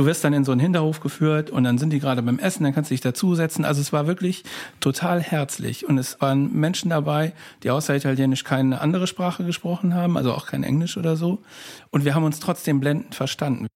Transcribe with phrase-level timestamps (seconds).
[0.00, 2.64] Du wirst dann in so einen Hinterhof geführt und dann sind die gerade beim Essen,
[2.64, 3.66] dann kannst du dich dazusetzen.
[3.66, 4.44] Also es war wirklich
[4.80, 10.16] total herzlich und es waren Menschen dabei, die außer Italienisch keine andere Sprache gesprochen haben,
[10.16, 11.42] also auch kein Englisch oder so.
[11.90, 13.66] Und wir haben uns trotzdem blendend verstanden.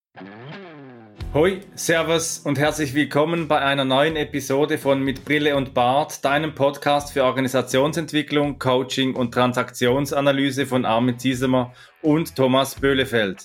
[1.35, 6.55] Hoi, Servus und herzlich willkommen bei einer neuen Episode von Mit Brille und Bart, deinem
[6.55, 13.45] Podcast für Organisationsentwicklung, Coaching und Transaktionsanalyse von Armin Ziesemer und Thomas Böhlefeld.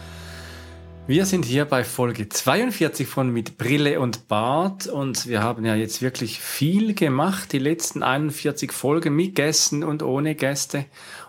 [1.11, 5.75] Wir sind hier bei Folge 42 von Mit Brille und Bart und wir haben ja
[5.75, 10.85] jetzt wirklich viel gemacht, die letzten 41 Folgen mit Gästen und ohne Gäste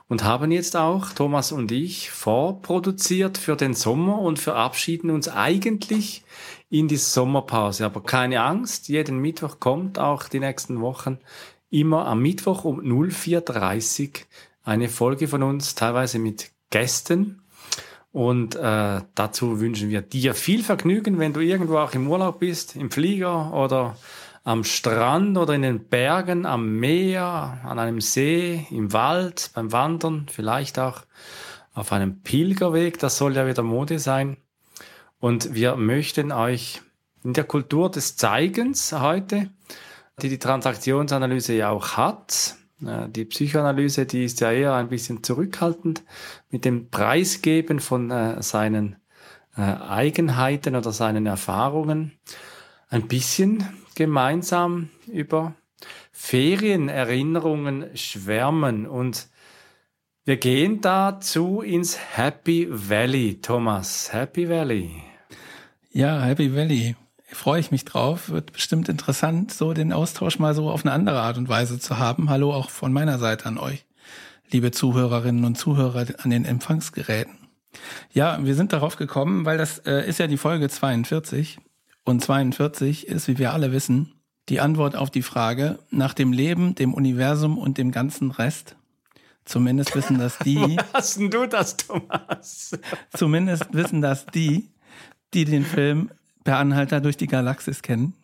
[0.06, 6.22] und haben jetzt auch, Thomas und ich, vorproduziert für den Sommer und verabschieden uns eigentlich
[6.70, 7.84] in die Sommerpause.
[7.84, 11.19] Aber keine Angst, jeden Mittwoch kommt auch die nächsten Wochen
[11.70, 14.12] immer am Mittwoch um 04.30 Uhr
[14.62, 17.41] eine Folge von uns, teilweise mit Gästen.
[18.12, 22.77] Und äh, dazu wünschen wir dir viel Vergnügen, wenn du irgendwo auch im Urlaub bist,
[22.77, 23.96] im Flieger oder
[24.44, 30.27] am Strand oder in den Bergen, am Meer, an einem See, im Wald, beim Wandern,
[30.30, 31.02] vielleicht auch
[31.74, 34.36] auf einem Pilgerweg, das soll ja wieder Mode sein.
[35.20, 36.83] Und wir möchten euch
[37.24, 39.48] in der Kultur des Zeigens heute,
[40.20, 42.56] die die Transaktionsanalyse ja auch hat,
[43.08, 46.02] die Psychoanalyse, die ist ja eher ein bisschen zurückhaltend
[46.50, 48.97] mit dem Preisgeben von äh, seinen
[49.56, 52.12] äh, Eigenheiten oder seinen Erfahrungen.
[52.89, 55.55] Ein bisschen gemeinsam über
[56.12, 59.28] Ferienerinnerungen schwärmen und
[60.24, 64.12] wir gehen dazu ins Happy Valley, Thomas.
[64.12, 65.02] Happy Valley.
[65.90, 66.95] Ja, Happy Valley.
[67.32, 68.28] Freue ich mich drauf.
[68.28, 71.98] Wird bestimmt interessant, so den Austausch mal so auf eine andere Art und Weise zu
[71.98, 72.28] haben.
[72.28, 73.86] Hallo auch von meiner Seite an euch,
[74.50, 77.48] liebe Zuhörerinnen und Zuhörer an den Empfangsgeräten.
[78.12, 81.58] Ja, wir sind darauf gekommen, weil das äh, ist ja die Folge 42
[82.04, 84.12] und 42 ist, wie wir alle wissen,
[84.50, 88.76] die Antwort auf die Frage nach dem Leben, dem Universum und dem ganzen Rest.
[89.44, 90.76] Zumindest wissen das die.
[90.92, 92.72] Hast du das, Thomas?
[93.16, 94.70] Zumindest wissen das die,
[95.32, 96.10] die den Film
[96.45, 98.14] Per Anhalter durch die Galaxis kennen.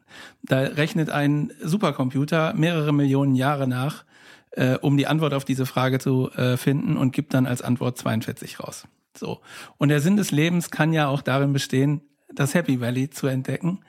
[0.43, 4.05] Da rechnet ein Supercomputer mehrere Millionen Jahre nach,
[4.53, 7.99] äh, um die Antwort auf diese Frage zu äh, finden und gibt dann als Antwort
[7.99, 8.89] 42 raus.
[9.17, 9.41] So.
[9.77, 12.03] Und der Sinn des Lebens kann ja auch darin bestehen,
[12.34, 13.81] das Happy Valley zu entdecken.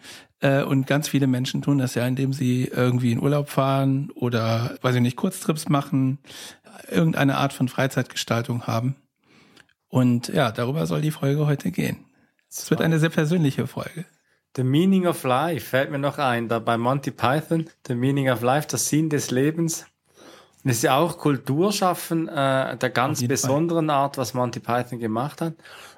[0.41, 4.77] Äh, und ganz viele Menschen tun das ja, indem sie irgendwie in Urlaub fahren oder,
[4.81, 6.19] weiß ich nicht, Kurztrips machen,
[6.89, 8.95] irgendeine Art von Freizeitgestaltung haben.
[9.87, 12.05] Und ja, darüber soll die Folge heute gehen.
[12.49, 14.05] Es wird eine sehr persönliche Folge.
[14.55, 18.41] The Meaning of Life fällt mir noch ein, da bei Monty Python, The Meaning of
[18.41, 19.85] Life, der Sinn des Lebens.
[20.63, 23.95] Und es ist ja auch Kulturschaffen äh, der ganz besonderen Fall.
[23.95, 25.53] Art, was Monty Python gemacht hat.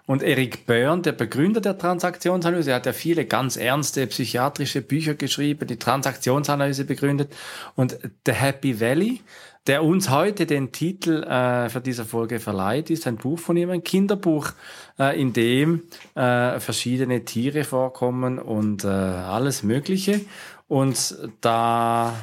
[0.06, 5.68] Und Eric Byrne, der Begründer der Transaktionsanalyse, hat ja viele ganz ernste psychiatrische Bücher geschrieben,
[5.68, 7.34] die Transaktionsanalyse begründet.
[7.76, 9.22] Und The Happy Valley,
[9.68, 13.70] der uns heute den Titel äh, für diese Folge verleiht, ist ein Buch von ihm,
[13.70, 14.52] ein Kinderbuch,
[14.98, 15.84] äh, in dem
[16.16, 20.22] äh, verschiedene Tiere vorkommen und äh, alles Mögliche.
[20.68, 22.16] Und da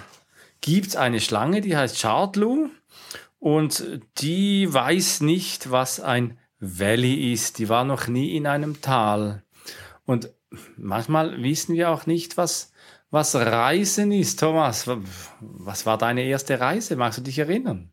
[0.61, 2.71] gibt's eine Schlange, die heißt Chartlu
[3.39, 7.59] und die weiß nicht, was ein Valley ist.
[7.59, 9.43] Die war noch nie in einem Tal.
[10.07, 10.31] Und
[10.77, 12.73] manchmal wissen wir auch nicht, was,
[13.11, 14.41] was Reisen ist.
[14.41, 14.89] Thomas,
[15.41, 16.97] was war deine erste Reise?
[16.97, 17.91] Magst du dich erinnern?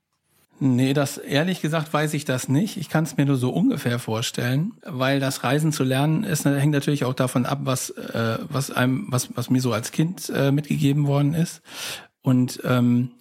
[0.59, 2.77] Nee, das ehrlich gesagt weiß ich das nicht.
[2.77, 6.71] Ich kann es mir nur so ungefähr vorstellen, weil das Reisen zu lernen ist hängt
[6.71, 10.53] natürlich auch davon ab, was äh, was einem was was mir so als Kind äh,
[10.53, 11.61] mitgegeben worden ist.
[12.21, 13.11] Und ähm,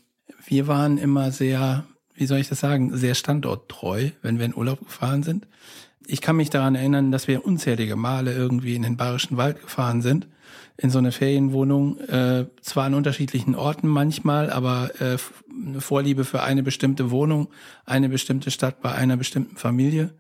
[0.47, 4.81] wir waren immer sehr wie soll ich das sagen, sehr standorttreu, wenn wir in Urlaub
[4.81, 5.47] gefahren sind.
[6.06, 10.02] Ich kann mich daran erinnern, dass wir unzählige Male irgendwie in den Bayerischen Wald gefahren
[10.02, 10.29] sind,
[10.76, 15.17] in so eine Ferienwohnung, äh, zwar an unterschiedlichen Orten manchmal, aber äh,
[15.67, 17.49] eine Vorliebe für eine bestimmte Wohnung,
[17.85, 20.15] eine bestimmte Stadt bei einer bestimmten Familie.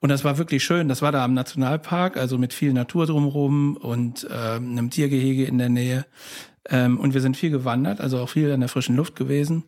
[0.00, 0.88] Und das war wirklich schön.
[0.88, 5.58] Das war da am Nationalpark, also mit viel Natur drumherum und äh, einem Tiergehege in
[5.58, 6.06] der Nähe.
[6.68, 9.64] Ähm, und wir sind viel gewandert, also auch viel an der frischen Luft gewesen.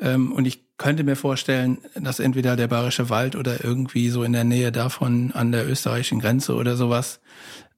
[0.00, 4.32] Ähm, und ich könnte mir vorstellen, dass entweder der Bayerische Wald oder irgendwie so in
[4.32, 7.20] der Nähe davon an der österreichischen Grenze oder sowas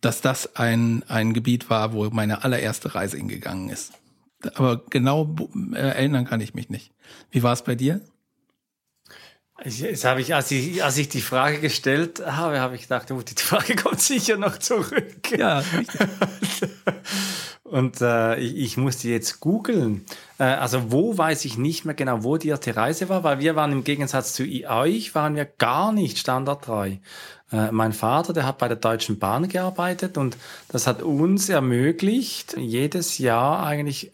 [0.01, 3.93] dass das ein, ein Gebiet war, wo meine allererste Reise hingegangen ist.
[4.55, 5.35] Aber genau
[5.75, 6.93] äh, erinnern kann ich mich nicht.
[7.31, 8.01] Wie war es bei dir?
[9.63, 13.21] Jetzt habe ich, als ich, als ich die Frage gestellt habe, habe ich gedacht, oh,
[13.21, 15.31] die Frage kommt sicher noch zurück.
[15.37, 15.63] Ja.
[17.65, 20.05] Und äh, ich, ich musste jetzt googeln.
[20.39, 23.55] Äh, also wo weiß ich nicht mehr genau, wo die erste Reise war, weil wir
[23.55, 26.97] waren im Gegensatz zu euch, waren wir gar nicht standardtreu.
[27.53, 30.37] Äh, mein Vater, der hat bei der Deutschen Bahn gearbeitet und
[30.69, 34.13] das hat uns ermöglicht, jedes Jahr eigentlich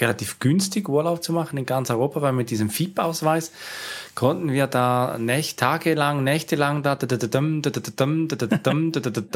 [0.00, 3.52] relativ günstig Urlaub zu machen in ganz Europa, weil mit diesem FIP-Ausweis
[4.14, 6.98] konnten wir da nächt, tagelang, nächtelang da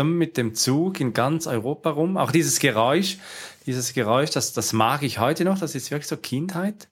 [0.05, 2.17] mit dem Zug in ganz Europa rum.
[2.17, 3.19] Auch dieses Geräusch,
[3.67, 6.89] dieses Geräusch, das, das mag ich heute noch, das ist wirklich so Kindheit.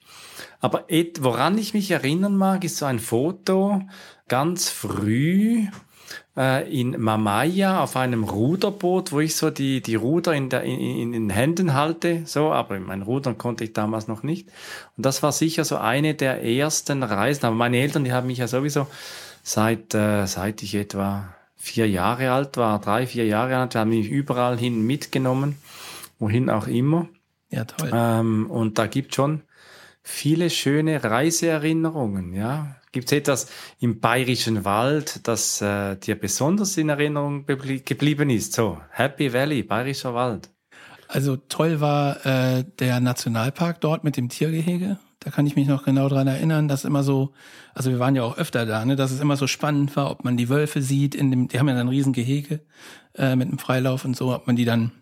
[0.60, 0.86] Aber
[1.20, 3.82] woran ich mich erinnern mag, ist so ein Foto
[4.28, 5.66] ganz früh,
[6.40, 10.80] äh, in Mamaya auf einem Ruderboot, wo ich so die, die Ruder in, der, in,
[10.80, 14.48] in den Händen halte, so, aber mein Rudern konnte ich damals noch nicht.
[14.96, 17.44] Und das war sicher so eine der ersten Reisen.
[17.44, 18.86] Aber meine Eltern, die haben mich ja sowieso
[19.42, 24.08] seit, äh, seit ich etwa vier Jahre alt war, drei, vier Jahre alt, haben mich
[24.08, 25.56] überall hin mitgenommen,
[26.18, 27.06] wohin auch immer.
[27.50, 27.90] Ja, toll.
[27.92, 29.42] Ähm, und da gibt schon
[30.02, 32.76] viele schöne Reiseerinnerungen, ja.
[32.92, 33.46] Gibt es etwas
[33.78, 38.52] im bayerischen Wald, das äh, dir besonders in Erinnerung geblieben ist?
[38.52, 40.50] So, Happy Valley, bayerischer Wald.
[41.06, 44.98] Also toll war äh, der Nationalpark dort mit dem Tiergehege.
[45.20, 47.32] Da kann ich mich noch genau dran erinnern, dass immer so,
[47.74, 50.24] also wir waren ja auch öfter da, ne, dass es immer so spannend war, ob
[50.24, 52.60] man die Wölfe sieht in dem, die haben ja dann ein Riesengehege
[53.14, 54.92] äh, mit einem Freilauf und so, ob man die dann,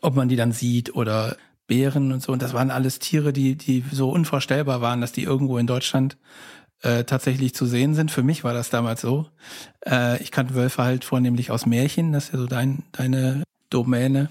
[0.00, 1.36] ob man die dann sieht oder
[1.66, 2.32] Bären und so.
[2.32, 6.16] Und das waren alles Tiere, die, die so unvorstellbar waren, dass die irgendwo in Deutschland
[6.84, 8.10] äh, tatsächlich zu sehen sind.
[8.10, 9.26] Für mich war das damals so.
[9.86, 14.28] Äh, ich kannte Wölfe halt vornehmlich aus Märchen, das ist ja so dein, deine Domäne.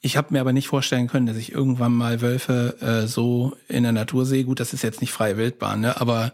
[0.00, 3.82] Ich habe mir aber nicht vorstellen können, dass ich irgendwann mal Wölfe äh, so in
[3.82, 4.44] der Natur sehe.
[4.44, 6.00] Gut, das ist jetzt nicht freie Wildbahn, ne?
[6.00, 6.32] aber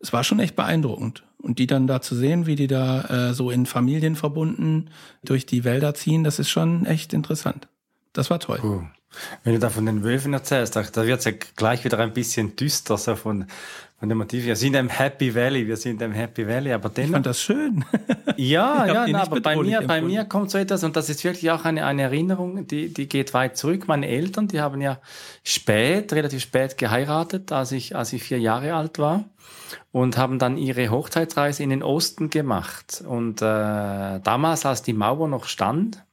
[0.00, 1.22] es war schon echt beeindruckend.
[1.38, 4.90] Und die dann da zu sehen, wie die da äh, so in Familien verbunden
[5.22, 7.68] durch die Wälder ziehen, das ist schon echt interessant.
[8.12, 8.58] Das war toll.
[8.62, 8.90] Cool.
[9.44, 12.12] Wenn du da von den Wölfen erzählst, da, da wird es ja gleich wieder ein
[12.12, 13.46] bisschen düster, so von,
[13.98, 14.44] von dem Motiv.
[14.44, 17.08] Wir sind im Happy Valley, wir sind im Happy Valley, aber dennoch.
[17.08, 17.84] Ich fand das schön.
[18.36, 21.50] ja, ja, na, aber bei mir, bei mir kommt so etwas, und das ist wirklich
[21.50, 23.88] auch eine, eine Erinnerung, die, die geht weit zurück.
[23.88, 24.98] Meine Eltern, die haben ja
[25.42, 29.24] spät, relativ spät geheiratet, als ich, als ich vier Jahre alt war
[29.92, 33.02] und haben dann ihre Hochzeitsreise in den Osten gemacht.
[33.06, 33.44] Und äh,
[34.20, 36.04] damals, als die Mauer noch stand,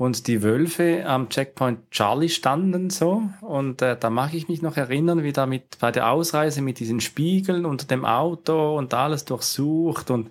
[0.00, 3.22] und die Wölfe am Checkpoint Charlie standen so.
[3.42, 6.78] Und äh, da mag ich mich noch erinnern, wie da mit bei der Ausreise mit
[6.78, 10.10] diesen Spiegeln unter dem Auto und alles durchsucht.
[10.10, 10.30] Und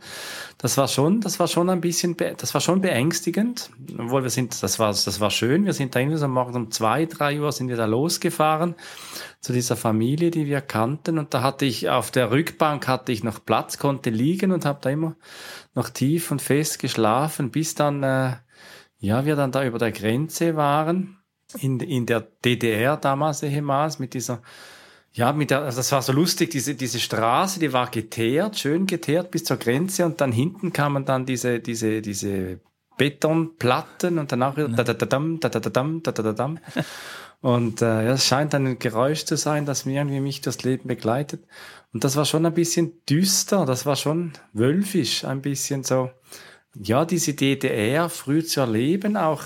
[0.58, 4.64] das war schon, das war schon ein bisschen, das war schon beängstigend, obwohl wir sind,
[4.64, 7.52] das war, das war schön, wir sind da irgendwie so morgens um zwei, drei Uhr
[7.52, 8.74] sind wir da losgefahren
[9.40, 11.20] zu dieser Familie, die wir kannten.
[11.20, 14.80] Und da hatte ich auf der Rückbank hatte ich noch Platz, konnte liegen und habe
[14.82, 15.16] da immer
[15.76, 18.32] noch tief und fest geschlafen, bis dann äh,
[19.00, 21.18] ja, wir dann da über der Grenze waren,
[21.58, 24.42] in, in der DDR damals ehemals, mit dieser,
[25.14, 28.86] ja, mit der, also das war so lustig, diese, diese Straße, die war geteert, schön
[28.86, 32.60] geteert bis zur Grenze und dann hinten kamen dann diese, diese, diese
[32.98, 36.34] Betonplatten und danach wieder da da da dam, da da da dam, da da da
[36.34, 36.60] dam.
[37.42, 40.90] Und äh, ja, es scheint ein Geräusch zu sein, das mir irgendwie mich das Leben
[40.90, 41.46] begleitet.
[41.94, 46.12] Und das war schon ein bisschen düster, das war schon wölfisch, ein bisschen so
[46.82, 49.44] ja, diese DDR früh zu erleben, auch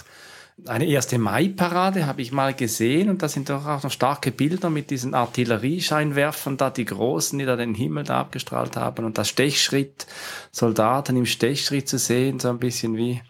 [0.68, 4.70] eine erste Mai-Parade habe ich mal gesehen und da sind doch auch noch starke Bilder
[4.70, 9.30] mit diesen Artilleriescheinwerfern da, die großen, die da den Himmel da abgestrahlt haben und das
[9.30, 10.06] Stechschritt,
[10.52, 13.22] Soldaten im Stechschritt zu sehen, so ein bisschen wie,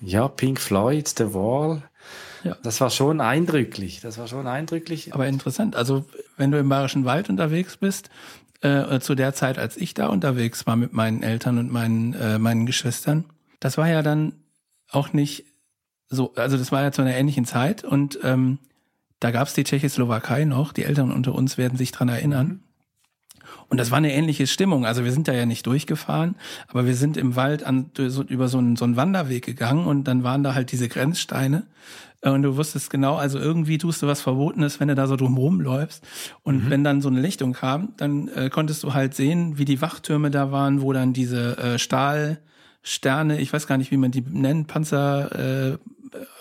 [0.00, 1.82] ja, Pink Floyd, The Wall.
[2.44, 2.56] Ja.
[2.62, 5.14] Das war schon eindrücklich, das war schon eindrücklich.
[5.14, 6.04] Aber interessant, also
[6.36, 8.10] wenn du im Bayerischen Wald unterwegs bist,
[8.60, 12.38] äh, zu der Zeit, als ich da unterwegs war mit meinen Eltern und meinen, äh,
[12.38, 13.24] meinen Geschwistern.
[13.60, 14.32] Das war ja dann
[14.90, 15.44] auch nicht
[16.08, 18.58] so, also das war ja zu einer ähnlichen Zeit und ähm,
[19.20, 22.62] da gab es die Tschechoslowakei noch, die Eltern unter uns werden sich dran erinnern.
[23.68, 24.84] Und das war eine ähnliche Stimmung.
[24.86, 26.36] Also wir sind da ja nicht durchgefahren,
[26.68, 30.04] aber wir sind im Wald an, so, über so einen, so einen Wanderweg gegangen und
[30.04, 31.64] dann waren da halt diese Grenzsteine.
[32.30, 35.60] Und du wusstest genau, also irgendwie tust du was Verbotenes, wenn du da so drumherum
[35.60, 36.06] läufst.
[36.42, 36.70] Und mhm.
[36.70, 40.30] wenn dann so eine Lichtung kam, dann äh, konntest du halt sehen, wie die Wachtürme
[40.30, 44.68] da waren, wo dann diese äh, Stahlsterne, ich weiß gar nicht, wie man die nennt,
[44.68, 45.72] Panzer...
[45.72, 45.78] Äh,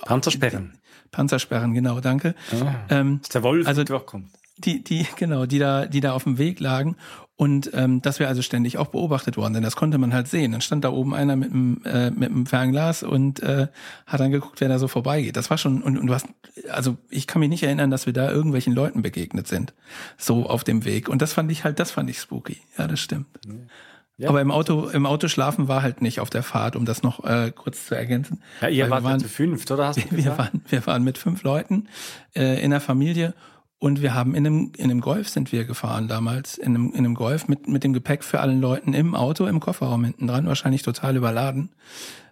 [0.05, 0.77] Panzersperren.
[1.11, 2.35] Panzersperren, genau, danke.
[2.51, 6.23] Ah, ähm, dass der Wolf also, durchkommt die, die, genau, die da, die da auf
[6.23, 6.95] dem Weg lagen.
[7.35, 9.63] Und ähm, dass wir also ständig auch beobachtet worden sind.
[9.63, 10.51] Das konnte man halt sehen.
[10.51, 13.67] Dann stand da oben einer mit einem, äh, mit einem Fernglas und äh,
[14.05, 15.35] hat dann geguckt, wer da so vorbeigeht.
[15.35, 16.27] Das war schon, und, und du hast,
[16.69, 19.73] also ich kann mich nicht erinnern, dass wir da irgendwelchen Leuten begegnet sind.
[20.15, 21.09] So auf dem Weg.
[21.09, 22.57] Und das fand ich halt, das fand ich spooky.
[22.77, 23.25] Ja, das stimmt.
[24.17, 24.29] Ja.
[24.29, 27.23] Aber im Auto, im Auto schlafen war halt nicht auf der Fahrt, um das noch
[27.23, 28.43] äh, kurz zu ergänzen.
[28.61, 29.87] Ja, ihr wart waren, zu fünft, oder?
[29.87, 31.87] Hast du wir, waren, wir waren mit fünf Leuten
[32.35, 33.33] äh, in der Familie
[33.83, 36.99] und wir haben in einem, in einem Golf sind wir gefahren damals, in einem, in
[36.99, 40.47] einem Golf mit, mit dem Gepäck für allen Leuten im Auto, im Kofferraum hinten dran,
[40.47, 41.69] wahrscheinlich total überladen.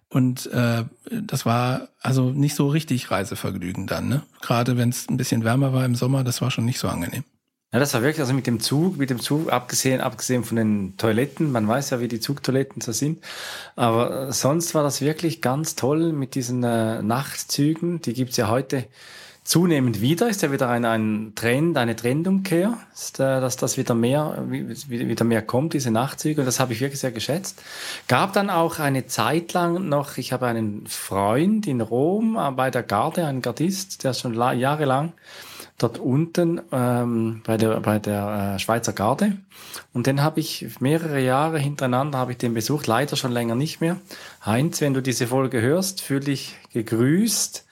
[0.07, 4.21] Und äh, das war also nicht so richtig Reisevergnügen dann, ne?
[4.39, 7.25] Gerade wenn es ein bisschen wärmer war im Sommer, das war schon nicht so angenehm.
[7.73, 10.95] Ja, das war wirklich, also mit dem Zug, mit dem Zug, abgesehen, abgesehen von den
[10.95, 13.21] Toiletten, man weiß ja, wie die Zugtoiletten so sind,
[13.75, 18.85] aber sonst war das wirklich ganz toll mit diesen äh, Nachtzügen, die gibt's ja heute
[19.51, 22.77] zunehmend wieder, ist ja wieder ein, ein Trend, eine Trendumkehr,
[23.15, 27.01] äh, dass das wieder mehr, wieder mehr kommt, diese Nachtzüge, und das habe ich wirklich
[27.01, 27.61] sehr geschätzt.
[28.07, 32.71] Gab dann auch eine Zeit lang noch, ich habe einen Freund in Rom äh, bei
[32.71, 35.11] der Garde, einen Gardist, der schon jahrelang
[35.77, 39.35] dort unten ähm, bei der, bei der äh, Schweizer Garde.
[39.93, 43.81] Und den habe ich mehrere Jahre hintereinander habe ich den besucht, leider schon länger nicht
[43.81, 43.97] mehr.
[44.45, 47.65] Heinz, wenn du diese Folge hörst, fühl dich gegrüßt.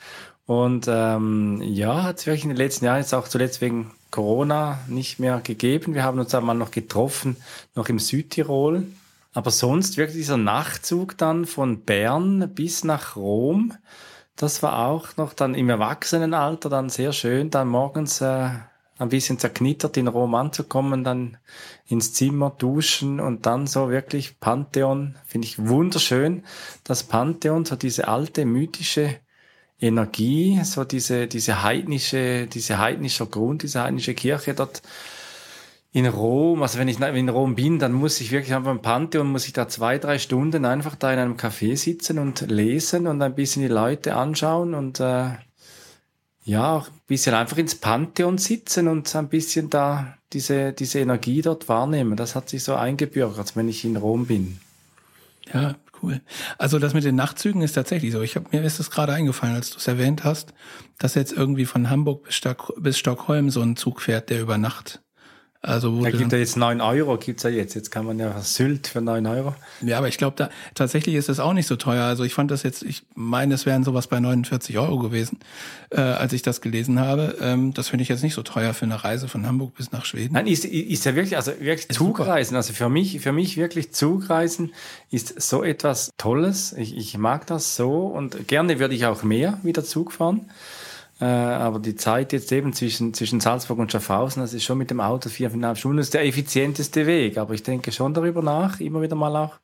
[0.50, 4.80] Und ähm, ja, hat es wirklich in den letzten Jahren jetzt auch zuletzt wegen Corona
[4.88, 5.94] nicht mehr gegeben.
[5.94, 7.38] Wir haben uns einmal noch getroffen,
[7.76, 8.88] noch im Südtirol.
[9.32, 13.76] Aber sonst wirklich dieser Nachtzug dann von Bern bis nach Rom,
[14.38, 18.50] das war auch noch dann im Erwachsenenalter dann sehr schön, dann morgens äh,
[18.98, 21.38] ein bisschen zerknittert in Rom anzukommen, dann
[21.86, 26.44] ins Zimmer duschen und dann so wirklich Pantheon, finde ich wunderschön.
[26.84, 29.20] Das Pantheon, so diese alte mythische
[29.82, 34.82] Energie, so diese, diese heidnische, diese heidnische Grund, diese heidnische Kirche dort
[35.92, 39.28] in Rom, also wenn ich in Rom bin, dann muss ich wirklich einfach im Pantheon,
[39.32, 43.22] muss ich da zwei, drei Stunden einfach da in einem Café sitzen und lesen und
[43.22, 45.30] ein bisschen die Leute anschauen und äh,
[46.44, 51.42] ja, auch ein bisschen einfach ins Pantheon sitzen und ein bisschen da diese, diese Energie
[51.42, 52.16] dort wahrnehmen.
[52.16, 54.60] Das hat sich so eingebürgert, wenn ich in Rom bin.
[55.52, 56.22] Ja, Cool.
[56.58, 58.22] Also das mit den Nachtzügen ist tatsächlich so.
[58.22, 60.54] Ich hab, mir ist es gerade eingefallen, als du es erwähnt hast,
[60.98, 64.58] dass jetzt irgendwie von Hamburg bis, Stock, bis Stockholm so ein Zug fährt, der über
[64.58, 65.02] Nacht
[65.62, 67.74] also wo da gibt ja jetzt neun Euro, gibt's ja jetzt.
[67.74, 69.56] Jetzt kann man ja Sylt für neun Euro.
[69.82, 72.06] Ja, aber ich glaube, da tatsächlich ist das auch nicht so teuer.
[72.06, 75.40] Also ich fand das jetzt, ich meine, es wären sowas bei 49 Euro gewesen,
[75.90, 77.36] äh, als ich das gelesen habe.
[77.42, 80.06] Ähm, das finde ich jetzt nicht so teuer für eine Reise von Hamburg bis nach
[80.06, 80.34] Schweden.
[80.34, 82.52] Nein, ist, ist ja wirklich, also wirklich ist Zugreisen.
[82.52, 82.58] Super.
[82.58, 84.72] Also für mich, für mich wirklich Zugreisen
[85.12, 86.72] ist so etwas Tolles.
[86.72, 90.50] Ich, ich mag das so und gerne würde ich auch mehr wieder Zug fahren.
[91.22, 94.90] Äh, aber die Zeit jetzt eben zwischen, zwischen Salzburg und Schaffhausen, das ist schon mit
[94.90, 97.38] dem Auto viereinhalb Stunden, das ist der effizienteste Weg.
[97.38, 99.60] Aber ich denke schon darüber nach, immer wieder mal auch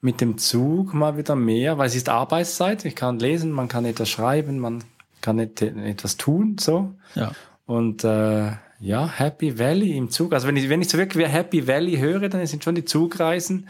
[0.00, 2.84] mit dem Zug mal wieder mehr, weil es ist Arbeitszeit.
[2.86, 4.82] Ich kann lesen, man kann etwas schreiben, man
[5.20, 6.94] kann etwas tun, so.
[7.14, 7.32] Ja.
[7.66, 10.32] Und äh, ja, Happy Valley im Zug.
[10.32, 13.68] Also wenn ich, wenn ich so wirklich Happy Valley höre, dann sind schon die Zugreisen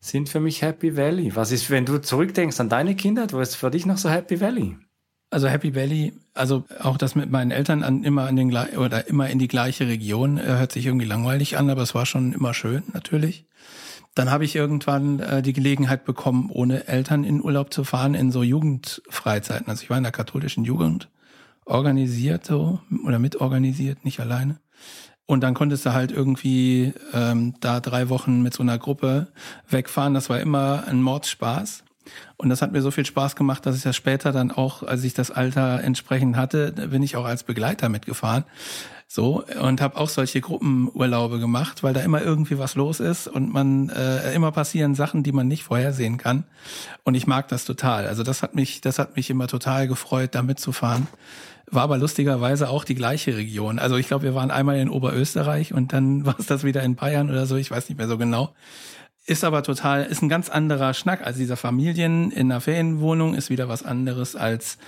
[0.00, 1.34] sind für mich Happy Valley.
[1.36, 4.40] Was ist, wenn du zurückdenkst an deine Kindheit, wo ist für dich noch so Happy
[4.40, 4.76] Valley?
[5.32, 9.30] Also Happy Valley, also auch das mit meinen Eltern an, immer an den oder immer
[9.30, 12.52] in die gleiche Region äh, hört sich irgendwie langweilig an, aber es war schon immer
[12.52, 13.46] schön natürlich.
[14.14, 18.30] Dann habe ich irgendwann äh, die Gelegenheit bekommen, ohne Eltern in Urlaub zu fahren in
[18.30, 19.68] so Jugendfreizeiten.
[19.68, 21.08] Also ich war in der katholischen Jugend
[21.64, 24.60] organisiert so oder mitorganisiert, nicht alleine.
[25.24, 29.28] Und dann konntest du halt irgendwie ähm, da drei Wochen mit so einer Gruppe
[29.66, 30.12] wegfahren.
[30.12, 31.84] Das war immer ein Mordsspaß.
[32.36, 35.04] Und das hat mir so viel Spaß gemacht, dass ich das später dann auch, als
[35.04, 38.44] ich das Alter entsprechend hatte, bin ich auch als Begleiter mitgefahren.
[39.14, 43.52] So und habe auch solche Gruppenurlaube gemacht, weil da immer irgendwie was los ist und
[43.52, 46.44] man äh, immer passieren Sachen, die man nicht vorhersehen kann.
[47.04, 48.06] Und ich mag das total.
[48.06, 51.08] Also das hat mich, das hat mich immer total gefreut, da mitzufahren.
[51.66, 53.78] War aber lustigerweise auch die gleiche Region.
[53.78, 56.96] Also ich glaube, wir waren einmal in Oberösterreich und dann war es das wieder in
[56.96, 57.56] Bayern oder so.
[57.56, 58.54] Ich weiß nicht mehr so genau.
[59.24, 61.24] Ist aber total, ist ein ganz anderer Schnack.
[61.24, 64.78] Also dieser Familien in einer Ferienwohnung ist wieder was anderes als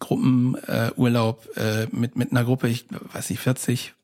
[0.00, 3.94] Gruppenurlaub äh, äh, mit, mit einer Gruppe, ich weiß nicht, 40,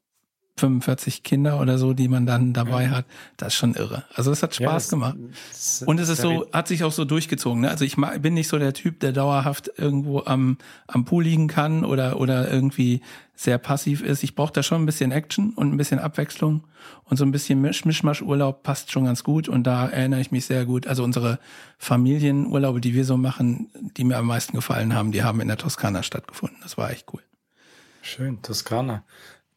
[0.61, 2.91] 45 Kinder oder so, die man dann dabei ja.
[2.91, 3.07] hat.
[3.37, 4.05] Das ist schon irre.
[4.15, 5.17] Also es hat Spaß ja, das, gemacht.
[5.51, 7.63] Das, und es ist so, hat sich auch so durchgezogen.
[7.63, 7.71] Ne?
[7.71, 11.85] Also ich bin nicht so der Typ, der dauerhaft irgendwo am, am Pool liegen kann
[11.85, 13.01] oder, oder irgendwie
[13.35, 14.23] sehr passiv ist.
[14.23, 16.65] Ich brauche da schon ein bisschen Action und ein bisschen Abwechslung.
[17.05, 19.49] Und so ein bisschen Misch Mischmasch-Urlaub passt schon ganz gut.
[19.49, 20.87] Und da erinnere ich mich sehr gut.
[20.87, 21.39] Also unsere
[21.79, 25.57] Familienurlaube, die wir so machen, die mir am meisten gefallen haben, die haben in der
[25.57, 26.59] Toskana stattgefunden.
[26.63, 27.23] Das war echt cool.
[28.03, 29.05] Schön, Toskana.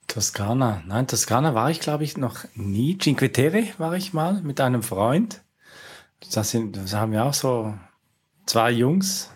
[0.08, 0.84] Toskana.
[0.86, 2.98] Nein, Toskana war ich, glaube ich, noch nie.
[2.98, 5.42] Cinque Terre war ich mal mit einem Freund.
[6.34, 7.74] Das, sind, das haben wir auch so
[8.46, 9.30] zwei Jungs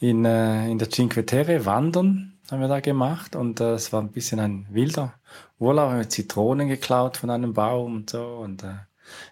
[0.00, 4.00] in, äh, in der Cinque Terre wandern haben wir da gemacht und äh, es war
[4.00, 5.14] ein bisschen ein wilder
[5.58, 8.76] Urlaub, mit Zitronen geklaut von einem Baum und so und äh,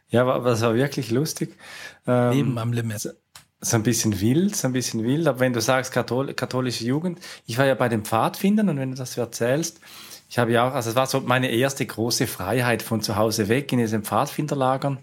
[0.08, 1.56] ja, war, das war wirklich lustig.
[2.06, 3.14] Ähm, Leben am Limit.
[3.60, 7.20] So ein bisschen wild, so ein bisschen wild, aber wenn du sagst Kathol katholische Jugend,
[7.46, 9.80] ich war ja bei den Pfadfindern und wenn du das so erzählst,
[10.28, 13.48] ich habe ja auch, also es war so meine erste große Freiheit von zu Hause
[13.48, 14.98] weg in diesen Pfadfinderlagern.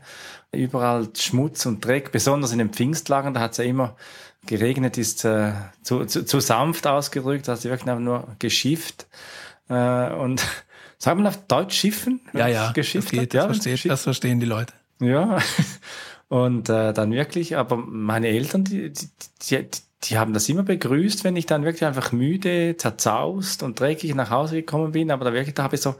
[0.51, 3.95] Überall Schmutz und Dreck, besonders in den Pfingstlagern, da hat es ja immer
[4.45, 9.07] geregnet, ist äh, zu, zu, zu sanft ausgedrückt, da hast du wirklich einfach nur geschifft.
[9.69, 10.45] Äh, und
[10.97, 12.21] sagt man auf Deutsch schiffen?
[12.33, 14.73] Ja, ja, geschifft das, geht, das, ja, versteht, das verstehen die Leute.
[14.99, 15.39] Ja,
[16.27, 19.07] und äh, dann wirklich, aber meine Eltern, die, die,
[19.41, 19.69] die,
[20.03, 24.29] die haben das immer begrüßt, wenn ich dann wirklich einfach müde, zerzaust und dreckig nach
[24.29, 25.11] Hause gekommen bin.
[25.11, 25.95] Aber da wirklich, da habe ich so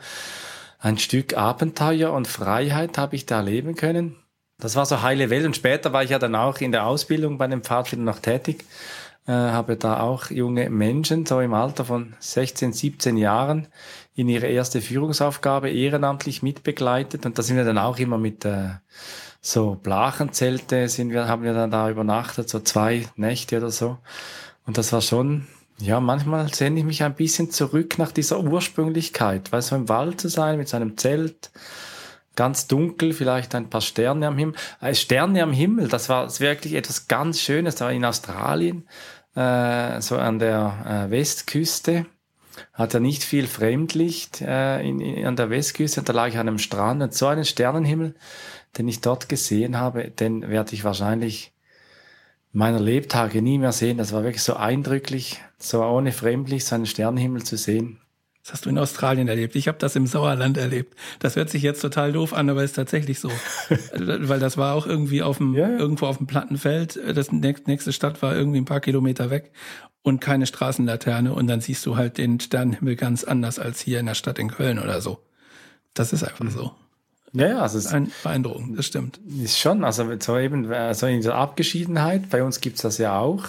[0.79, 4.17] ein Stück Abenteuer und Freiheit habe ich da erleben können.
[4.57, 5.45] Das war so heile Welt.
[5.45, 8.65] Und später war ich ja dann auch in der Ausbildung bei den Pfadfindern noch tätig.
[9.25, 13.67] Äh, habe da auch junge Menschen, so im Alter von 16, 17 Jahren,
[14.15, 17.25] in ihre erste Führungsaufgabe ehrenamtlich mitbegleitet.
[17.25, 18.69] Und da sind wir dann auch immer mit äh,
[19.45, 23.97] so Blachenzelte sind wir, haben wir dann da übernachtet, so zwei Nächte oder so.
[24.65, 25.47] Und das war schon,
[25.79, 30.21] ja, manchmal sehne ich mich ein bisschen zurück nach dieser Ursprünglichkeit, weil so im Wald
[30.21, 31.51] zu sein mit seinem Zelt,
[32.37, 34.55] ganz dunkel, vielleicht ein paar Sterne am Himmel.
[34.79, 37.75] Äh, Sterne am Himmel, das war wirklich etwas ganz Schönes.
[37.75, 38.87] Da war in Australien,
[39.35, 42.05] äh, so an der äh, Westküste,
[42.71, 45.99] hat ja nicht viel Fremdlicht äh, in, in, an der Westküste.
[45.99, 48.15] Und da lag ich an einem Strand und so einen Sternenhimmel
[48.77, 51.53] den ich dort gesehen habe, den werde ich wahrscheinlich
[52.51, 53.97] meiner Lebtage nie mehr sehen.
[53.97, 57.99] Das war wirklich so eindrücklich, so ohne Fremdlich, seinen Sternenhimmel zu sehen.
[58.43, 59.55] Das hast du in Australien erlebt.
[59.55, 60.95] Ich habe das im Sauerland erlebt.
[61.19, 63.31] Das hört sich jetzt total doof an, aber ist tatsächlich so.
[63.97, 65.77] Weil das war auch irgendwie auf dem, ja, ja.
[65.77, 66.99] irgendwo auf dem Plattenfeld.
[67.15, 69.51] Das nächste Stadt war irgendwie ein paar Kilometer weg
[70.01, 71.33] und keine Straßenlaterne.
[71.33, 74.49] Und dann siehst du halt den Sternenhimmel ganz anders als hier in der Stadt in
[74.49, 75.19] Köln oder so.
[75.93, 76.49] Das ist einfach mhm.
[76.49, 76.71] so.
[77.33, 79.19] Ja, ja, also es ein beeindruckend, das stimmt.
[79.41, 83.45] Ist schon, also so eben, also in der Abgeschiedenheit, bei uns gibt's das ja auch.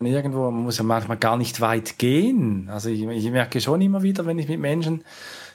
[0.00, 2.68] Irgendwo, man muss ja manchmal gar nicht weit gehen.
[2.70, 5.02] Also ich, ich merke schon immer wieder, wenn ich mit Menschen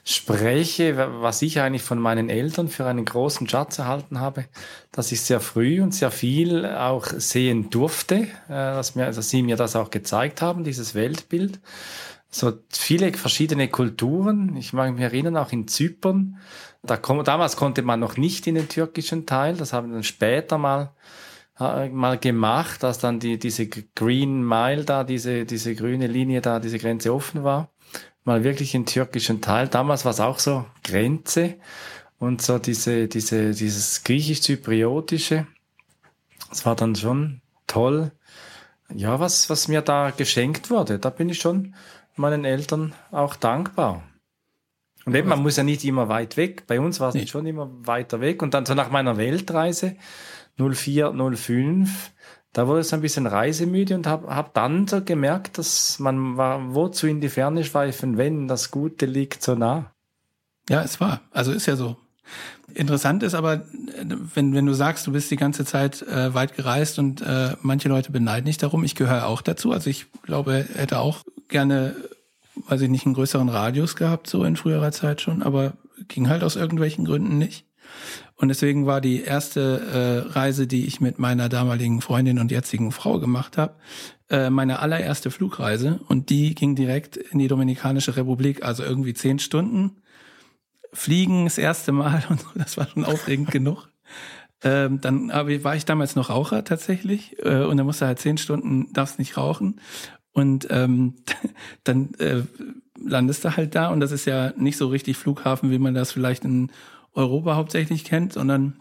[0.03, 4.45] spreche, was ich eigentlich von meinen Eltern für einen großen Schatz erhalten habe,
[4.91, 9.43] dass ich sehr früh und sehr viel auch sehen durfte, äh, dass, mir, dass sie
[9.43, 11.59] mir das auch gezeigt haben, dieses Weltbild.
[12.33, 14.57] So viele verschiedene Kulturen.
[14.57, 16.37] Ich mag mich erinnern, auch in Zypern,
[16.81, 20.03] da kom damals konnte man noch nicht in den türkischen Teil, das haben wir dann
[20.03, 20.95] später mal
[21.59, 26.59] äh, mal gemacht, dass dann die, diese Green Mile da, diese, diese grüne Linie da,
[26.59, 27.69] diese Grenze offen war.
[28.23, 29.67] Mal wirklich in türkischen Teil.
[29.67, 31.57] Damals war es auch so Grenze
[32.17, 35.45] und so diese, diese, dieses griechisch-zypriotische.
[36.49, 38.11] Das war dann schon toll.
[38.91, 41.75] Ja, was, was mir da geschenkt wurde, da bin ich schon
[42.15, 44.03] meinen Eltern auch dankbar.
[45.05, 46.63] Und eben, man muss ja nicht immer weit weg.
[46.67, 47.27] Bei uns war es nee.
[47.27, 48.41] schon immer weiter weg.
[48.41, 49.95] Und dann so nach meiner Weltreise
[50.57, 52.11] 04, 05,
[52.53, 56.73] da wurde es ein bisschen reisemüde und habe hab dann so gemerkt, dass man war,
[56.73, 59.91] wozu in die Ferne schweifen, wenn das Gute liegt so nah.
[60.69, 61.21] Ja, es war.
[61.31, 61.97] Also ist ja so.
[62.73, 63.65] Interessant ist aber,
[64.33, 67.89] wenn, wenn du sagst, du bist die ganze Zeit äh, weit gereist und äh, manche
[67.89, 69.71] Leute beneiden dich darum, ich gehöre auch dazu.
[69.71, 71.95] Also ich glaube, hätte auch gerne
[72.55, 75.73] weiß ich nicht, einen größeren Radius gehabt, so in früherer Zeit schon, aber
[76.07, 77.65] ging halt aus irgendwelchen Gründen nicht.
[78.35, 82.91] Und deswegen war die erste äh, Reise, die ich mit meiner damaligen Freundin und jetzigen
[82.91, 83.75] Frau gemacht habe,
[84.29, 85.99] äh, meine allererste Flugreise.
[86.07, 90.01] Und die ging direkt in die Dominikanische Republik, also irgendwie zehn Stunden.
[90.91, 93.89] Fliegen das erste Mal und so, das war schon aufregend genug.
[94.63, 98.37] Ähm, dann aber war ich damals noch Raucher tatsächlich äh, und dann musste halt zehn
[98.37, 99.79] Stunden, darfst nicht rauchen.
[100.33, 101.15] Und ähm,
[101.83, 102.43] dann äh,
[102.99, 106.11] landest du halt da und das ist ja nicht so richtig Flughafen, wie man das
[106.11, 106.71] vielleicht in
[107.13, 108.73] Europa hauptsächlich kennt, sondern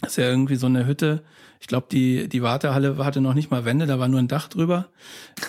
[0.00, 1.22] das ist ja irgendwie so eine Hütte.
[1.60, 4.48] Ich glaube, die, die Wartehalle hatte noch nicht mal Wände, da war nur ein Dach
[4.48, 4.88] drüber.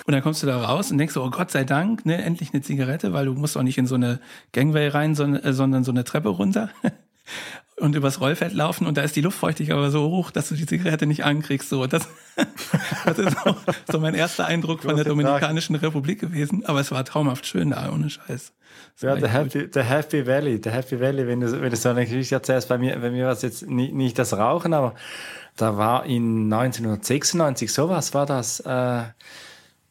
[0.06, 2.54] Und dann kommst du da raus und denkst so, oh Gott sei Dank, ne, endlich
[2.54, 4.20] eine Zigarette, weil du musst auch nicht in so eine
[4.52, 6.70] Gangway rein, sondern, äh, sondern so eine Treppe runter
[7.78, 10.68] und übers Rollfeld laufen und da ist die Luftfeuchtigkeit aber so hoch, dass du die
[10.68, 11.70] Zigarette nicht ankriegst.
[11.70, 12.08] So, das,
[13.06, 13.58] das ist auch
[13.92, 16.64] so mein erster Eindruck von der Dominikanischen Republik gewesen.
[16.66, 18.54] Aber es war traumhaft schön da, ohne Scheiß.
[19.02, 22.06] Ja, der Happy, der Happy Valley, der Happy Valley, wenn du, wenn du so eine
[22.06, 24.94] Geschichte erzählst, bei mir, bei mir war es jetzt nicht, nicht das Rauchen, aber
[25.58, 29.04] da war in 1996 sowas war das, äh,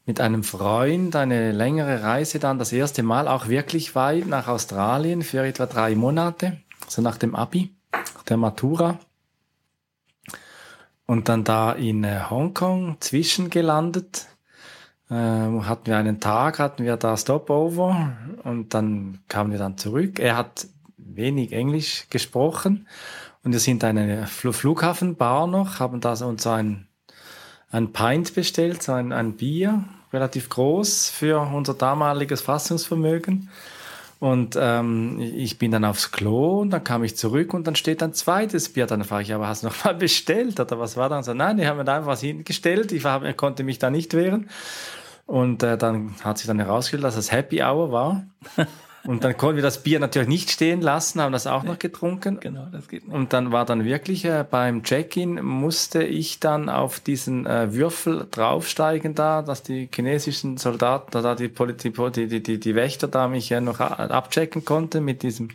[0.06, 5.22] mit einem Freund eine längere Reise dann das erste Mal auch wirklich weit nach Australien
[5.22, 6.58] für etwa drei Monate,
[6.90, 7.72] so nach dem Abi,
[8.28, 8.98] der Matura.
[11.06, 14.26] Und dann da in äh, Hongkong zwischengelandet.
[15.08, 20.20] Äh, hatten wir einen Tag, hatten wir da Stopover und dann kamen wir dann zurück.
[20.20, 22.86] Er hat wenig Englisch gesprochen
[23.42, 26.86] und wir sind eine Flughafenbar noch, haben da uns ein,
[27.70, 33.48] ein Pint bestellt, so ein, ein Bier, relativ groß für unser damaliges Fassungsvermögen.
[34.20, 38.02] Und ähm, ich bin dann aufs Klo und dann kam ich zurück und dann steht
[38.02, 38.84] ein zweites Bier.
[38.84, 41.22] Dann frage ich, aber hast du noch mal bestellt oder was war dann?
[41.22, 42.92] So, nein, die haben mir da einfach was hingestellt.
[42.92, 44.50] Ich war, konnte mich da nicht wehren.
[45.24, 48.26] Und äh, dann hat sich dann herausgestellt, dass es Happy Hour war.
[49.04, 52.38] Und dann konnten wir das Bier natürlich nicht stehen lassen, haben das auch noch getrunken.
[52.40, 53.14] Genau, das geht nicht.
[53.14, 58.26] Und dann war dann wirklich äh, beim Check-in musste ich dann auf diesen äh, Würfel
[58.30, 63.28] draufsteigen da, dass die chinesischen Soldaten, da die, Politi die, die, die, die Wächter da
[63.28, 65.48] mich ja noch abchecken konnten mit diesem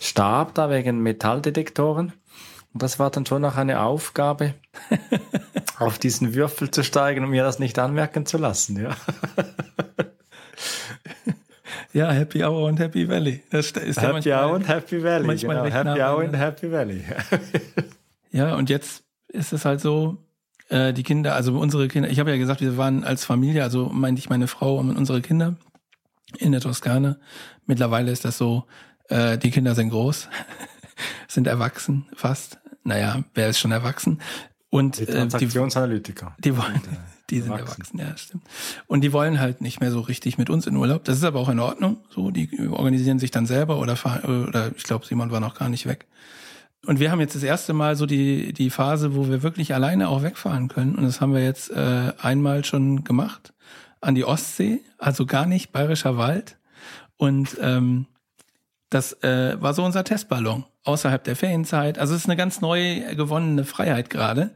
[0.00, 2.12] Stab da wegen Metalldetektoren.
[2.72, 4.54] Und das war dann schon noch eine Aufgabe,
[5.78, 8.96] auf diesen Würfel zu steigen und mir das nicht anmerken zu lassen, ja.
[11.98, 13.42] Ja, Happy Hour und Happy Valley.
[13.50, 15.26] Das ist Happy ja Hour und Happy Valley.
[15.26, 15.90] Manchmal genau.
[15.90, 17.02] Happy Hour und Happy Valley.
[18.30, 20.16] ja, und jetzt ist es halt so,
[20.68, 23.88] äh, die Kinder, also unsere Kinder, ich habe ja gesagt, wir waren als Familie, also
[23.88, 25.56] meinte ich meine Frau und unsere Kinder
[26.38, 27.18] in der Toskana.
[27.66, 28.66] Mittlerweile ist das so,
[29.08, 30.28] äh, die Kinder sind groß,
[31.26, 32.60] sind erwachsen fast.
[32.84, 34.20] Naja, wer ist schon erwachsen?
[34.70, 36.36] Und die Transaktionsanalytiker.
[36.38, 36.80] Die, die wollen,
[37.30, 37.82] die sind erwachsen.
[37.82, 38.44] erwachsen, ja, stimmt.
[38.86, 41.04] Und die wollen halt nicht mehr so richtig mit uns in Urlaub.
[41.04, 41.98] Das ist aber auch in Ordnung.
[42.10, 45.68] So, die organisieren sich dann selber oder fahren, oder ich glaube, Simon war noch gar
[45.68, 46.06] nicht weg.
[46.86, 50.08] Und wir haben jetzt das erste Mal so die, die Phase, wo wir wirklich alleine
[50.08, 50.94] auch wegfahren können.
[50.94, 53.52] Und das haben wir jetzt äh, einmal schon gemacht
[54.00, 56.56] an die Ostsee, also gar nicht bayerischer Wald.
[57.16, 58.06] Und ähm,
[58.90, 61.98] das äh, war so unser Testballon außerhalb der Ferienzeit.
[61.98, 64.50] Also es ist eine ganz neu gewonnene Freiheit gerade,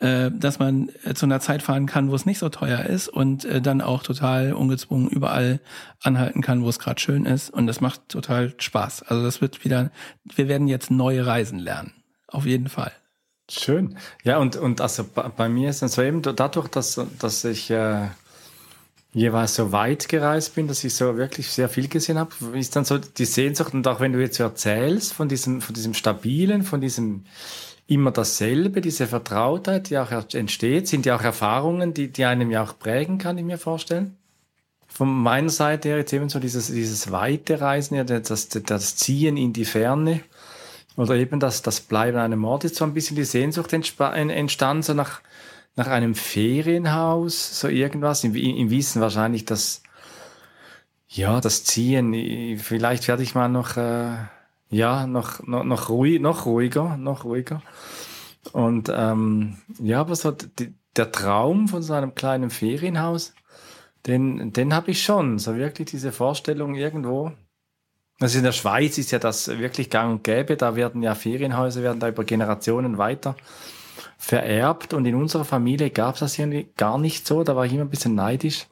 [0.00, 3.08] äh, dass man äh, zu einer Zeit fahren kann, wo es nicht so teuer ist
[3.08, 5.60] und äh, dann auch total ungezwungen überall
[6.02, 7.50] anhalten kann, wo es gerade schön ist.
[7.50, 9.02] Und das macht total Spaß.
[9.02, 9.92] Also das wird wieder,
[10.24, 11.92] wir werden jetzt neue Reisen lernen.
[12.26, 12.92] Auf jeden Fall.
[13.50, 13.96] Schön.
[14.24, 18.08] Ja, und, und also bei, mir ist es so eben dadurch, dass, dass ich äh,
[19.12, 22.84] jeweils so weit gereist bin, dass ich so wirklich sehr viel gesehen habe, ist dann
[22.84, 26.80] so die Sehnsucht und auch wenn du jetzt erzählst von diesem, von diesem stabilen, von
[26.80, 27.24] diesem
[27.86, 32.62] immer dasselbe, diese Vertrautheit, die auch entsteht, sind ja auch Erfahrungen, die, die einem ja
[32.62, 34.16] auch prägen, kann ich mir vorstellen.
[34.86, 39.38] Von meiner Seite her jetzt eben so dieses, dieses weite Reisen, ja, das, das Ziehen
[39.38, 40.20] in die Ferne
[40.96, 44.82] oder eben das, das Bleiben an einem Ort ist so ein bisschen die Sehnsucht entstanden,
[44.82, 45.22] so nach,
[45.78, 49.82] nach einem Ferienhaus, so irgendwas, im, im Wissen wahrscheinlich, dass,
[51.08, 54.16] ja, das Ziehen, vielleicht werde ich mal noch, äh,
[54.70, 57.62] ja, noch, noch, noch, ruhig, noch ruhiger, noch ruhiger.
[58.52, 63.32] Und ähm, ja, aber so die, der Traum von so einem kleinen Ferienhaus,
[64.06, 65.38] den, den habe ich schon.
[65.38, 67.32] So wirklich diese Vorstellung irgendwo.
[68.20, 70.56] Also in der Schweiz ist ja das wirklich gang und gäbe.
[70.56, 73.36] Da werden ja Ferienhäuser, werden da über Generationen weiter
[74.18, 77.44] vererbt und in unserer Familie gab es das irgendwie gar nicht so.
[77.44, 78.66] Da war ich immer ein bisschen neidisch.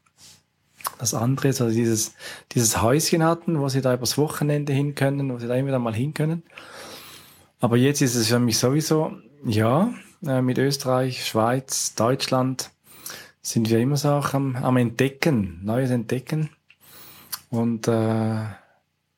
[0.98, 2.14] Das andere also dieses,
[2.52, 5.78] dieses Häuschen hatten, wo sie da übers Wochenende hin können, wo sie da immer wieder
[5.78, 6.42] mal hin können.
[7.60, 9.12] Aber jetzt ist es für mich sowieso,
[9.44, 9.92] ja,
[10.26, 12.70] äh, mit Österreich, Schweiz, Deutschland
[13.40, 16.50] sind wir immer so auch am, am Entdecken, Neues Entdecken.
[17.50, 18.44] Und äh,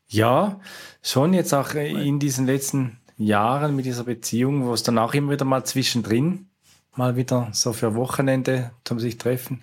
[0.09, 0.61] ja,
[1.03, 5.33] schon jetzt auch in diesen letzten Jahren mit dieser Beziehung, wo es dann auch immer
[5.33, 6.47] wieder mal zwischendrin,
[6.95, 9.61] mal wieder so für Wochenende zum sich treffen,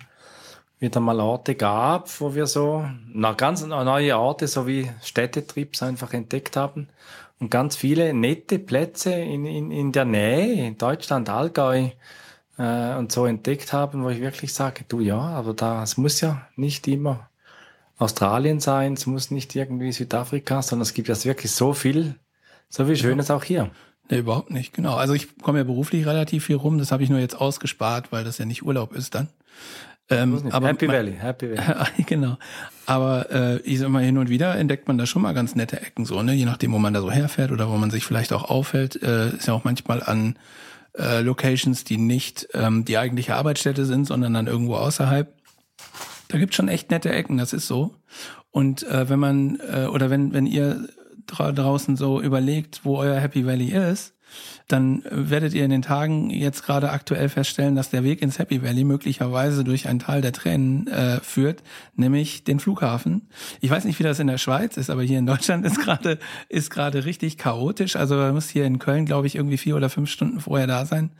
[0.78, 6.12] wieder mal Orte gab, wo wir so na, ganz neue Orte, so wie Städtetrips einfach
[6.12, 6.88] entdeckt haben.
[7.38, 11.88] Und ganz viele nette Plätze in, in, in der Nähe, in Deutschland, Allgäu
[12.58, 16.20] äh, und so entdeckt haben, wo ich wirklich sage, du ja, aber da, es muss
[16.20, 17.28] ja nicht immer
[17.98, 22.16] Australien sein, es muss nicht irgendwie Südafrika, sondern es gibt ja wirklich so viel
[22.68, 23.22] so wie schön ja.
[23.22, 23.70] ist auch hier.
[24.10, 24.94] Nee, überhaupt nicht, genau.
[24.94, 28.24] Also ich komme ja beruflich relativ viel rum, das habe ich nur jetzt ausgespart, weil
[28.24, 29.28] das ja nicht Urlaub ist dann.
[30.08, 32.02] Ähm, aber Happy Valley, Happy Valley.
[32.06, 32.38] genau.
[32.86, 35.80] Aber äh, ich sag mal, hin und wieder entdeckt man da schon mal ganz nette
[35.80, 36.32] Ecken so, ne?
[36.32, 39.30] Je nachdem, wo man da so herfährt oder wo man sich vielleicht auch aufhält, äh,
[39.30, 40.38] ist ja auch manchmal an
[40.96, 45.32] äh, Locations, die nicht ähm, die eigentliche Arbeitsstätte sind, sondern dann irgendwo außerhalb.
[46.28, 47.94] Da gibt's schon echt nette Ecken, das ist so.
[48.52, 50.88] Und äh, wenn man, äh, oder wenn, wenn ihr
[51.26, 54.15] draußen so überlegt, wo euer Happy Valley ist,
[54.68, 58.62] dann werdet ihr in den Tagen jetzt gerade aktuell feststellen, dass der Weg ins Happy
[58.62, 61.62] Valley möglicherweise durch ein Tal der Tränen äh, führt,
[61.94, 63.28] nämlich den Flughafen.
[63.60, 66.18] Ich weiß nicht, wie das in der Schweiz ist, aber hier in Deutschland ist gerade
[66.48, 67.96] ist gerade richtig chaotisch.
[67.96, 70.84] Also man muss hier in Köln, glaube ich, irgendwie vier oder fünf Stunden vorher da
[70.84, 71.10] sein.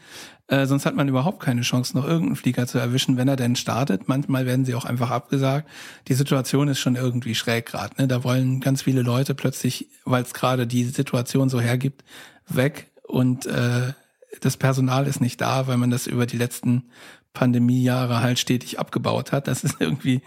[0.48, 3.56] Äh, sonst hat man überhaupt keine Chance, noch irgendeinen Flieger zu erwischen, wenn er denn
[3.56, 4.08] startet.
[4.08, 5.68] Manchmal werden sie auch einfach abgesagt.
[6.08, 7.94] Die Situation ist schon irgendwie schräg gerade.
[8.00, 8.08] Ne?
[8.08, 12.04] Da wollen ganz viele Leute plötzlich, weil es gerade die Situation so hergibt,
[12.48, 13.92] weg und äh,
[14.40, 16.90] das Personal ist nicht da, weil man das über die letzten
[17.32, 19.46] Pandemiejahre halt stetig abgebaut hat.
[19.48, 20.22] Das ist irgendwie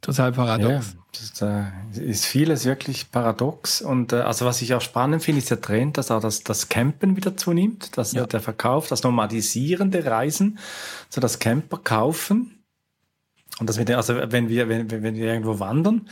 [0.00, 0.94] total paradox.
[0.94, 1.42] Ja, das
[1.96, 3.80] äh, ist vieles wirklich paradox.
[3.80, 6.68] Und äh, also was ich auch spannend finde, ist der Trend, dass auch das, das
[6.68, 8.26] Campen wieder zunimmt, dass ja.
[8.26, 10.58] der Verkauf, das normalisierende Reisen,
[11.08, 12.58] so das Camper kaufen.
[13.60, 16.08] Und das mit den, also wenn wir, wenn, wenn wir irgendwo wandern,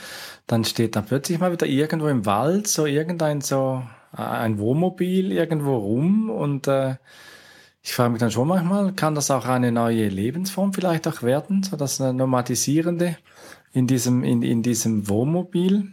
[0.46, 5.76] dann steht da plötzlich mal wieder irgendwo im Wald so irgendein so ein Wohnmobil irgendwo
[5.76, 6.96] rum und äh,
[7.82, 11.62] ich frage mich dann schon manchmal, kann das auch eine neue Lebensform vielleicht auch werden,
[11.62, 13.16] so das Nomadisierende
[13.72, 15.92] in diesem, in, in diesem Wohnmobil?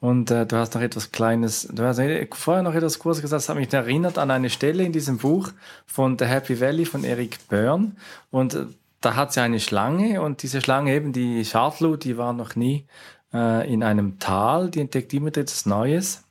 [0.00, 2.00] Und äh, du hast noch etwas Kleines, du hast
[2.32, 5.50] vorher noch etwas kurz gesagt, das hat mich erinnert an eine Stelle in diesem Buch
[5.86, 7.92] von The Happy Valley von Eric Byrne.
[8.30, 8.66] Und äh,
[9.00, 12.86] da hat sie eine Schlange und diese Schlange eben, die Chartlu, die war noch nie
[13.32, 16.23] äh, in einem Tal, die entdeckt immer etwas Neues.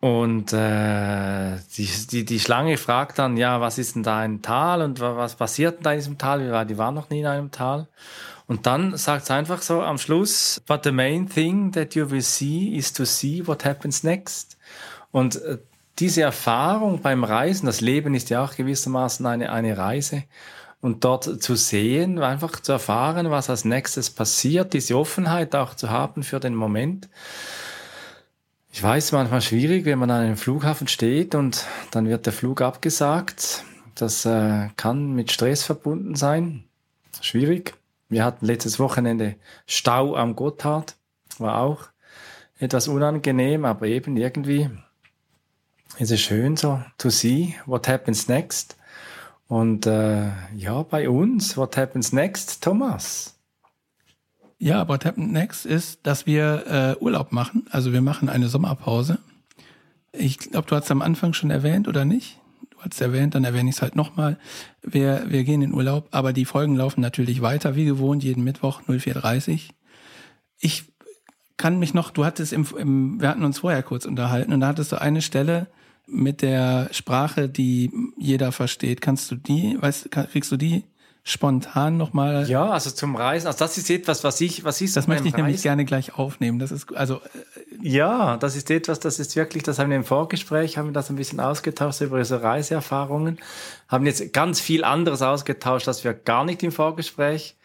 [0.00, 4.82] Und äh, die, die, die Schlange fragt dann, ja, was ist denn da ein Tal
[4.82, 6.66] und was passiert denn da in diesem Tal?
[6.66, 7.88] Die war noch nie in einem Tal.
[8.46, 12.22] Und dann sagt es einfach so am Schluss, but the main thing that you will
[12.22, 14.56] see is to see what happens next.
[15.10, 15.58] Und äh,
[15.98, 20.24] diese Erfahrung beim Reisen, das Leben ist ja auch gewissermaßen eine, eine Reise.
[20.80, 25.90] Und dort zu sehen, einfach zu erfahren, was als nächstes passiert, diese Offenheit auch zu
[25.90, 27.08] haben für den Moment.
[28.70, 32.60] Ich weiß, manchmal schwierig, wenn man an einem Flughafen steht und dann wird der Flug
[32.60, 33.64] abgesagt.
[33.94, 36.64] Das äh, kann mit Stress verbunden sein.
[37.20, 37.74] Schwierig.
[38.08, 40.96] Wir hatten letztes Wochenende Stau am Gotthard.
[41.38, 41.88] War auch
[42.58, 44.70] etwas unangenehm, aber eben irgendwie
[45.98, 48.76] ist es schön so to see what happens next.
[49.48, 53.37] Und äh, ja, bei uns, what happens next, Thomas?
[54.58, 57.66] Ja, What Happened Next ist, dass wir äh, Urlaub machen.
[57.70, 59.18] Also wir machen eine Sommerpause.
[60.12, 62.40] Ich glaube, du hast am Anfang schon erwähnt oder nicht?
[62.70, 64.36] Du hast erwähnt, dann erwähne ich es halt nochmal.
[64.82, 68.82] Wir, wir gehen in Urlaub, aber die Folgen laufen natürlich weiter, wie gewohnt, jeden Mittwoch
[68.88, 69.70] 0430.
[70.58, 70.84] Ich
[71.56, 74.68] kann mich noch, du hattest im, im, wir hatten uns vorher kurz unterhalten und da
[74.68, 75.68] hattest du eine Stelle
[76.06, 79.02] mit der Sprache, die jeder versteht.
[79.02, 80.84] Kannst du die, weißt, kriegst du die
[81.28, 82.48] spontan nochmal.
[82.48, 83.46] Ja, also zum Reisen.
[83.46, 85.84] Also das ist etwas, was ich, was ich so Das möchte ich Reisen nämlich gerne
[85.84, 86.58] gleich aufnehmen.
[86.58, 87.16] Das ist, also.
[87.16, 87.18] Äh,
[87.80, 91.10] ja, das ist etwas, das ist wirklich, das haben wir im Vorgespräch, haben wir das
[91.10, 93.38] ein bisschen ausgetauscht über unsere Reiseerfahrungen.
[93.88, 97.56] Haben jetzt ganz viel anderes ausgetauscht, das wir gar nicht im Vorgespräch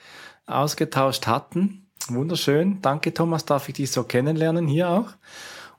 [0.45, 1.87] ausgetauscht hatten.
[2.09, 2.79] Wunderschön.
[2.81, 5.09] Danke, Thomas, darf ich dich so kennenlernen hier auch.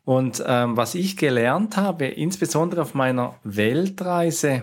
[0.05, 4.63] Und ähm, was ich gelernt habe, insbesondere auf meiner Weltreise,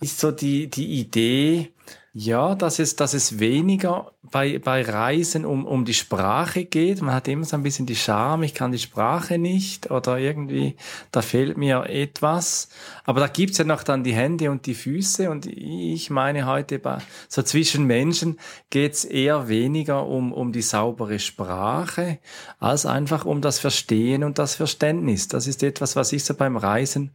[0.00, 1.72] ist so die, die Idee,
[2.18, 7.02] ja, dass es, dass es weniger bei, bei Reisen um, um die Sprache geht.
[7.02, 10.76] Man hat immer so ein bisschen die Scham, ich kann die Sprache nicht oder irgendwie,
[11.12, 12.70] da fehlt mir etwas.
[13.04, 16.78] Aber da gibt's ja noch dann die Hände und die Füße und ich meine heute,
[16.78, 16.98] bei,
[17.28, 18.38] so zwischen Menschen
[18.70, 22.18] geht's eher weniger um, um die saubere Sprache,
[22.58, 25.28] als einfach um das Verstehen und das Verständnis.
[25.28, 27.10] Das ist etwas, was ich so beim Reisen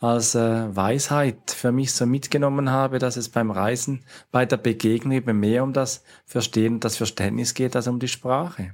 [0.00, 5.12] als äh, Weisheit für mich so mitgenommen habe, dass es beim Reisen, bei der Begegnung
[5.12, 8.72] eben mehr um das Verstehen das Verständnis geht als um die Sprache.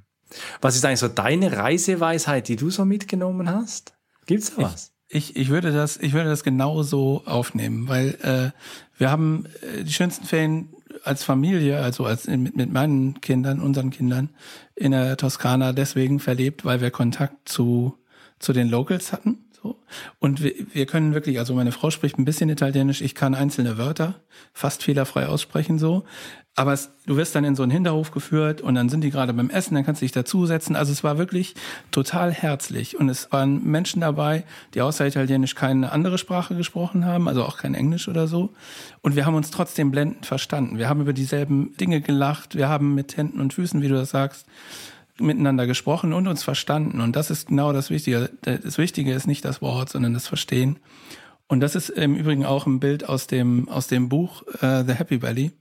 [0.60, 3.94] Was ist eigentlich so deine Reiseweisheit, die du so mitgenommen hast?
[4.26, 4.92] Gibt's da was?
[5.08, 9.84] Ich, ich, ich würde das, ich würde das genauso aufnehmen, weil äh, wir haben äh,
[9.84, 10.72] die schönsten Ferien
[11.04, 14.30] als Familie, also als mit, mit meinen Kindern, unseren Kindern
[14.74, 17.98] in der Toskana deswegen verlebt, weil wir Kontakt zu
[18.38, 19.78] zu den Locals hatten so.
[20.18, 23.78] Und wir, wir können wirklich, also meine Frau spricht ein bisschen Italienisch, ich kann einzelne
[23.78, 24.14] Wörter
[24.52, 26.04] fast fehlerfrei aussprechen so.
[26.54, 29.32] Aber es, du wirst dann in so einen Hinterhof geführt und dann sind die gerade
[29.32, 30.76] beim Essen, dann kannst du dich dazusetzen.
[30.76, 31.54] Also es war wirklich
[31.90, 33.00] total herzlich.
[33.00, 34.44] Und es waren Menschen dabei,
[34.74, 38.50] die außer Italienisch keine andere Sprache gesprochen haben, also auch kein Englisch oder so.
[39.00, 40.76] Und wir haben uns trotzdem blendend verstanden.
[40.76, 44.10] Wir haben über dieselben Dinge gelacht, wir haben mit Händen und Füßen, wie du das
[44.10, 44.44] sagst,
[45.18, 47.00] miteinander gesprochen und uns verstanden.
[47.00, 48.30] Und das ist genau das Wichtige.
[48.42, 50.78] Das Wichtige ist nicht das Wort, sondern das Verstehen.
[51.48, 54.94] Und das ist im Übrigen auch ein Bild aus dem, aus dem Buch uh, The
[54.94, 55.52] Happy Valley,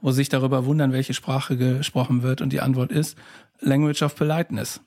[0.00, 2.40] wo sich darüber wundern, welche Sprache gesprochen wird.
[2.40, 3.18] Und die Antwort ist
[3.58, 4.80] Language of Politeness.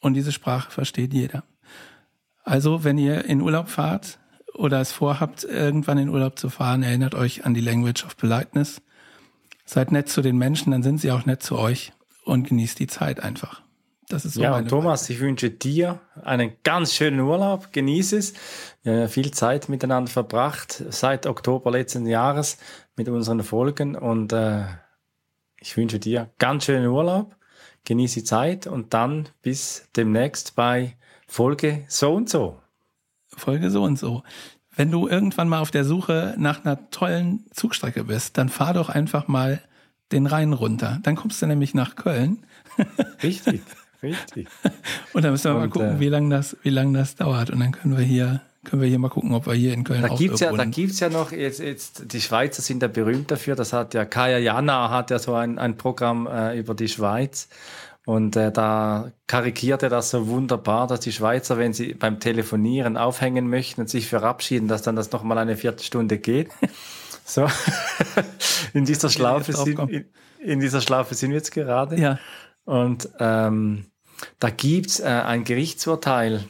[0.00, 1.44] Und diese Sprache versteht jeder.
[2.44, 4.18] Also, wenn ihr in Urlaub fahrt
[4.54, 8.82] oder es vorhabt, irgendwann in Urlaub zu fahren, erinnert euch an die Language of Politeness.
[9.64, 11.92] Seid nett zu den Menschen, dann sind sie auch nett zu euch
[12.24, 13.62] und genießt die Zeit einfach.
[14.10, 15.12] Das ist so ja, Thomas, Frage.
[15.12, 17.72] ich wünsche dir einen ganz schönen Urlaub.
[17.72, 18.34] Genieße es.
[18.82, 22.58] Wir haben ja viel Zeit miteinander verbracht seit Oktober letzten Jahres
[22.96, 24.64] mit unseren Folgen und äh,
[25.60, 27.36] ich wünsche dir ganz schönen Urlaub.
[27.84, 30.96] Genieße die Zeit und dann bis demnächst bei
[31.28, 32.58] Folge so und so.
[33.28, 34.24] Folge so und so.
[34.74, 38.88] Wenn du irgendwann mal auf der Suche nach einer tollen Zugstrecke bist, dann fahr doch
[38.88, 39.62] einfach mal
[40.10, 40.98] den Rhein runter.
[41.04, 42.44] Dann kommst du nämlich nach Köln.
[43.22, 43.62] Richtig.
[44.02, 44.48] Richtig.
[45.12, 47.50] Und dann müssen wir und, mal gucken, äh, wie lange das, wie lang das dauert.
[47.50, 50.02] Und dann können wir hier, können wir hier mal gucken, ob wir hier in Köln
[50.02, 53.30] da auch gibt's ja, Da gibt's ja noch, jetzt, jetzt, die Schweizer sind ja berühmt
[53.30, 56.88] dafür, das hat ja Kaya Jana hat ja so ein, ein Programm äh, über die
[56.88, 57.48] Schweiz.
[58.06, 62.96] Und äh, da karikiert er das so wunderbar, dass die Schweizer, wenn sie beim Telefonieren
[62.96, 66.48] aufhängen möchten und sich verabschieden, dass dann das nochmal eine Viertelstunde geht.
[67.24, 67.46] so.
[68.74, 70.04] in dieser Schlaufe sind, in,
[70.38, 71.96] in, dieser Schlaufe sind wir jetzt gerade.
[72.00, 72.18] Ja.
[72.64, 73.86] Und ähm,
[74.38, 76.44] da gibt's äh, ein Gerichtsurteil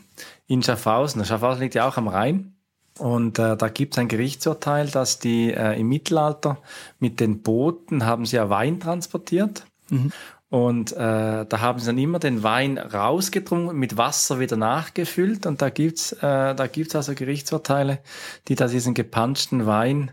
[0.46, 1.24] in Schaffhausen.
[1.24, 2.54] Schaffhausen liegt ja auch am Rhein.
[2.98, 6.58] Und äh, da gibt's ein Gerichtsurteil, dass die äh, im Mittelalter
[6.98, 9.64] mit den Booten haben sie ja Wein transportiert.
[9.88, 10.12] Mhm.
[10.50, 15.46] Und äh, da haben sie dann immer den Wein rausgetrunken, mit Wasser wieder nachgefüllt.
[15.46, 18.00] Und da gibt's äh, da gibt's also Gerichtsurteile,
[18.48, 20.10] die da diesen gepanschten Wein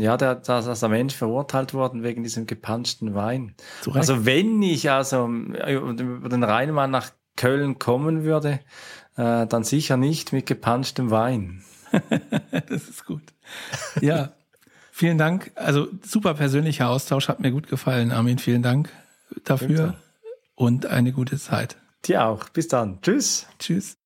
[0.00, 3.54] ja, da, da ist der Mensch verurteilt worden wegen diesem gepanschten Wein.
[3.92, 8.60] Also wenn ich also über den Rheinmann nach Köln kommen würde,
[9.16, 11.62] äh, dann sicher nicht mit gepanschtem Wein.
[12.50, 13.22] das ist gut.
[14.00, 14.32] Ja,
[14.90, 15.52] vielen Dank.
[15.54, 18.12] Also super persönlicher Austausch, hat mir gut gefallen.
[18.12, 18.90] Armin, vielen Dank
[19.44, 19.94] dafür
[20.54, 21.76] und eine gute Zeit.
[22.04, 22.48] Dir auch.
[22.48, 23.00] Bis dann.
[23.02, 23.46] Tschüss.
[23.58, 23.96] Tschüss.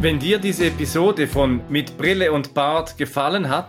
[0.00, 3.68] Wenn dir diese Episode von Mit Brille und Bart gefallen hat,